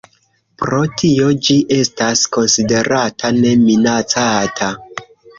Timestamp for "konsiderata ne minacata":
2.37-4.71